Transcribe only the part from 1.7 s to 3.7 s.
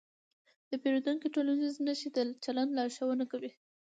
نښې د چلند لارښوونه کوي.